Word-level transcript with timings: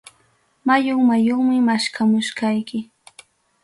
Mayun 0.65 0.99
mayunmi 1.09 1.57
maskamuchkayki. 1.67 2.79